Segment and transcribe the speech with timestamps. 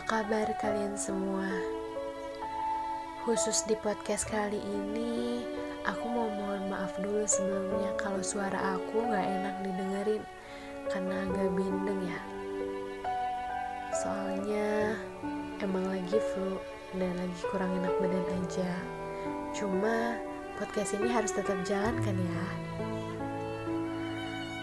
[0.00, 1.44] kabar kalian semua?
[3.28, 5.44] Khusus di podcast kali ini,
[5.84, 10.24] aku mau mohon maaf dulu sebelumnya kalau suara aku gak enak didengerin
[10.88, 12.20] karena agak bindeng ya.
[14.00, 14.96] Soalnya
[15.60, 16.56] emang lagi flu
[16.96, 18.72] dan lagi kurang enak badan aja.
[19.52, 20.16] Cuma
[20.56, 22.44] podcast ini harus tetap jalan kan ya.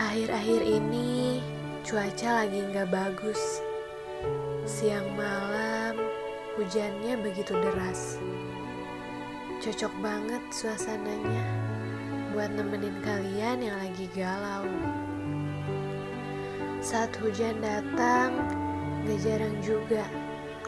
[0.00, 1.44] Akhir-akhir ini
[1.84, 3.60] cuaca lagi nggak bagus
[4.68, 5.96] Siang malam,
[6.60, 8.20] hujannya begitu deras.
[9.64, 11.44] Cocok banget suasananya
[12.36, 14.68] buat nemenin kalian yang lagi galau.
[16.84, 18.36] Saat hujan datang,
[19.08, 20.04] gak jarang juga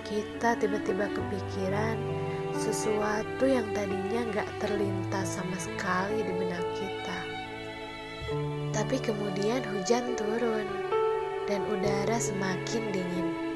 [0.09, 2.01] kita tiba-tiba kepikiran
[2.57, 7.19] sesuatu yang tadinya gak terlintas sama sekali di benak kita.
[8.73, 10.65] Tapi kemudian hujan turun
[11.45, 13.52] dan udara semakin dingin.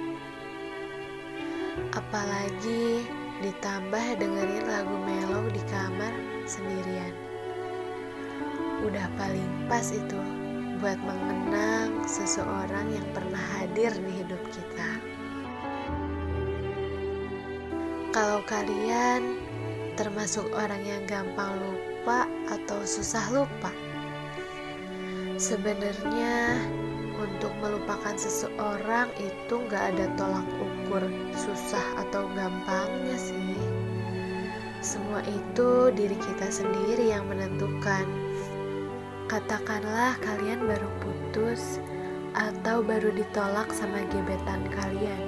[1.97, 3.09] Apalagi
[3.41, 6.13] ditambah dengerin lagu mellow di kamar
[6.45, 7.17] sendirian.
[8.85, 10.21] Udah paling pas itu
[10.77, 14.91] buat mengenang seseorang yang pernah hadir di hidup kita.
[18.13, 19.41] Kalau kalian
[19.97, 23.73] termasuk orang yang gampang lupa atau susah lupa,
[25.41, 26.61] sebenarnya
[27.17, 33.57] untuk melupakan seseorang itu gak ada tolak ukur susah atau gampangnya sih.
[34.85, 38.07] Semua itu diri kita sendiri yang menentukan.
[39.27, 41.83] Katakanlah kalian baru putus
[42.37, 45.23] atau baru ditolak sama gebetan kalian.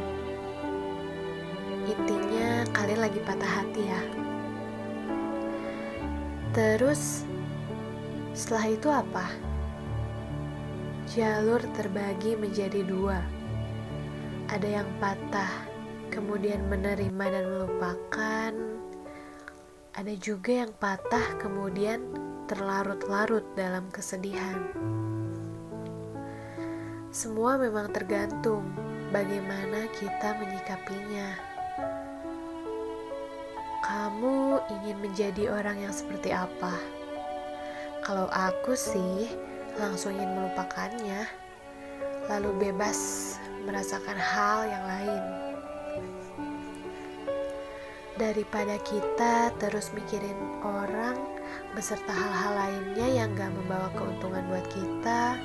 [1.89, 4.03] Intinya kalian lagi patah hati ya.
[6.53, 7.25] Terus
[8.37, 9.27] setelah itu apa?
[11.09, 13.17] Jalur terbagi menjadi dua.
[14.53, 15.49] Ada yang patah,
[16.13, 18.53] kemudian menerima dan melupakan.
[19.97, 22.13] Ada juga yang patah, kemudian
[22.45, 24.69] terlarut-larut dalam kesedihan.
[27.09, 28.69] Semua memang tergantung
[29.09, 31.29] bagaimana kita menyikapinya.
[33.81, 36.77] Kamu ingin menjadi orang yang seperti apa?
[38.05, 39.33] Kalau aku sih,
[39.79, 41.23] langsung ingin melupakannya,
[42.27, 42.99] lalu bebas
[43.63, 45.23] merasakan hal yang lain.
[48.19, 50.35] Daripada kita terus mikirin
[50.67, 51.15] orang
[51.79, 55.39] beserta hal-hal lainnya yang gak membawa keuntungan buat kita,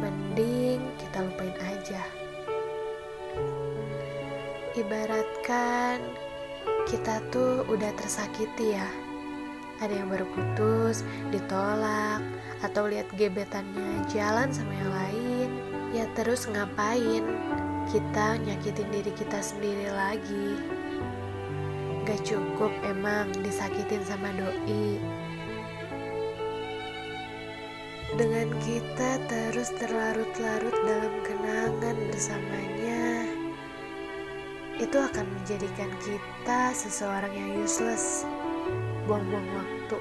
[0.00, 2.02] mending kita lupain aja.
[4.74, 6.00] Ibaratkan
[6.88, 9.03] kita tuh udah tersakiti ya.
[9.82, 11.02] Ada yang baru putus,
[11.34, 12.22] ditolak,
[12.62, 15.48] atau lihat gebetannya jalan sama yang lain,
[15.90, 17.24] ya terus ngapain
[17.92, 20.56] kita nyakitin diri kita sendiri lagi?
[22.04, 25.00] Gak cukup emang disakitin sama doi.
[28.14, 33.26] Dengan kita terus terlarut-larut dalam kenangan bersamanya,
[34.78, 38.22] itu akan menjadikan kita seseorang yang useless,
[39.04, 39.98] buang-buang waktu,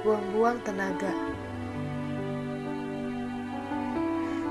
[0.00, 1.12] buang-buang tenaga.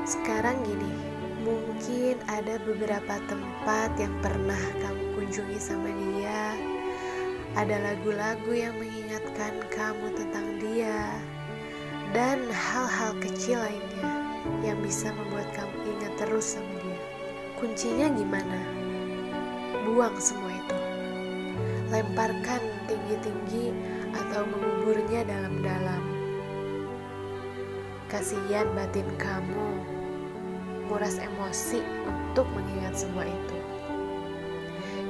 [0.05, 0.93] Sekarang gini,
[1.41, 6.53] mungkin ada beberapa tempat yang pernah kamu kunjungi sama dia.
[7.57, 11.09] Ada lagu-lagu yang mengingatkan kamu tentang dia.
[12.13, 14.13] Dan hal-hal kecil lainnya
[14.61, 17.01] yang bisa membuat kamu ingat terus sama dia.
[17.57, 18.61] Kuncinya gimana?
[19.89, 20.74] Buang semua itu.
[21.95, 22.59] Lemparkan
[22.91, 23.71] tinggi-tinggi
[24.11, 26.03] atau menguburnya dalam-dalam.
[28.11, 29.79] Kasihan batin kamu
[30.83, 33.59] menguras emosi untuk mengingat semua itu.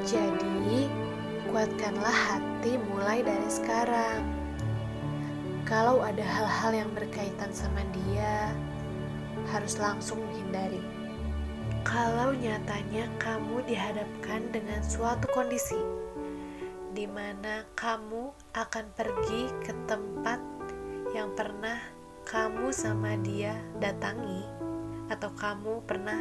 [0.05, 0.85] Jadi,
[1.49, 4.21] kuatkanlah hati mulai dari sekarang.
[5.65, 8.53] Kalau ada hal-hal yang berkaitan sama dia,
[9.49, 10.85] harus langsung menghindari.
[11.81, 16.04] Kalau nyatanya kamu dihadapkan dengan suatu kondisi
[16.95, 20.39] di mana kamu akan pergi ke tempat
[21.11, 21.75] yang pernah
[22.23, 23.51] kamu sama dia
[23.83, 24.47] datangi,
[25.11, 26.15] atau kamu pernah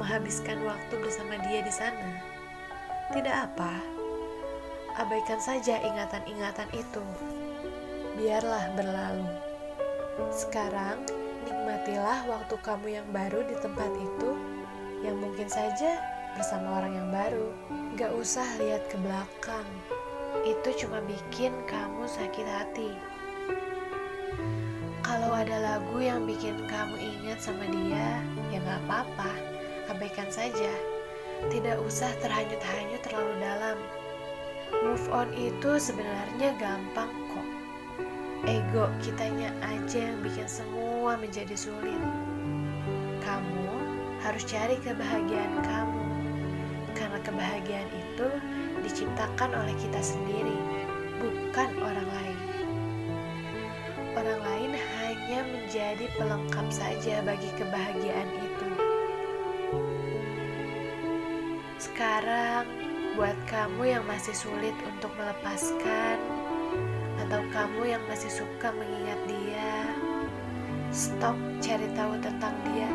[0.00, 2.24] menghabiskan waktu bersama dia di sana?
[3.12, 3.76] Tidak apa,
[4.96, 7.04] abaikan saja ingatan-ingatan itu.
[8.16, 9.28] Biarlah berlalu.
[10.32, 11.04] Sekarang,
[11.44, 14.30] nikmatilah waktu kamu yang baru di tempat itu,
[15.04, 16.00] yang mungkin saja
[16.32, 17.48] bersama orang yang baru.
[17.94, 19.68] Gak usah lihat ke belakang,
[20.44, 22.92] itu cuma bikin kamu sakit hati.
[25.00, 28.20] Kalau ada lagu yang bikin kamu ingat sama dia,
[28.52, 29.32] ya gak apa-apa,
[29.88, 30.72] abaikan saja.
[31.52, 33.76] tidak usah terhanyut-hanyut terlalu dalam.
[34.80, 37.48] Move on itu sebenarnya gampang kok.
[38.48, 42.00] Ego kitanya aja yang bikin semua menjadi sulit.
[43.20, 43.68] Kamu
[44.24, 46.04] harus cari kebahagiaan kamu.
[46.96, 48.28] Karena kebahagiaan itu
[48.84, 50.56] diciptakan oleh kita sendiri,
[51.18, 52.38] bukan orang lain.
[54.14, 58.68] Orang lain hanya menjadi pelengkap saja bagi kebahagiaan itu.
[61.80, 62.68] Sekarang,
[63.18, 66.18] buat kamu yang masih sulit untuk melepaskan,
[67.26, 69.72] atau kamu yang masih suka mengingat dia,
[70.94, 72.90] stop cari tahu tentang dia.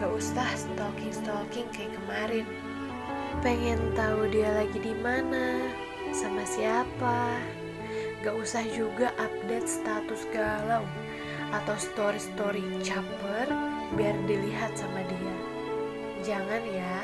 [0.00, 2.46] Gak usah stalking-stalking kayak kemarin.
[3.44, 5.60] Pengen tahu dia lagi di mana,
[6.12, 7.36] sama siapa.
[8.24, 10.82] Gak usah juga update status galau
[11.54, 13.46] atau story-story caper
[13.94, 15.36] biar dilihat sama dia.
[16.24, 16.96] Jangan ya.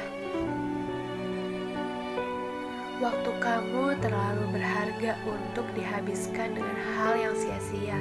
[2.99, 7.99] Waktu kamu terlalu berharga untuk dihabiskan dengan hal yang sia-sia.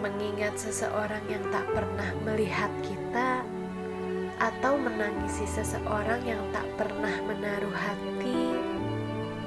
[0.00, 3.44] Mengingat seseorang yang tak pernah melihat kita,
[4.38, 8.54] atau menangisi seseorang yang tak pernah menaruh hati,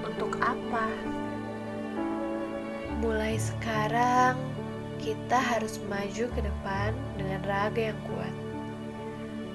[0.03, 0.87] untuk apa?
[2.99, 4.35] Mulai sekarang,
[5.01, 8.35] kita harus maju ke depan dengan raga yang kuat,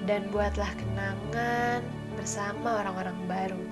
[0.03, 1.85] dan buatlah kenangan
[2.17, 3.65] bersama orang-orang baru.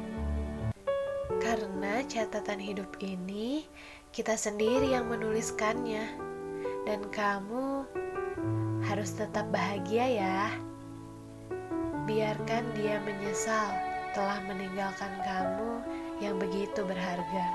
[1.42, 3.68] Karena catatan hidup ini
[4.16, 6.08] kita sendiri yang menuliskannya,
[6.88, 7.84] dan kamu
[8.86, 10.42] harus tetap bahagia ya.
[12.06, 13.74] Biarkan dia menyesal
[14.14, 15.82] telah meninggalkan kamu
[16.22, 17.46] yang begitu berharga.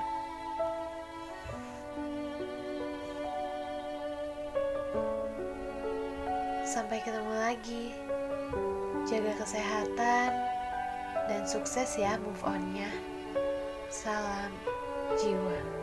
[6.67, 7.95] Sampai ketemu lagi.
[9.07, 10.29] Jaga kesehatan
[11.31, 12.91] dan sukses ya move on-nya.
[13.87, 14.51] Salam
[15.15, 15.80] jiwa.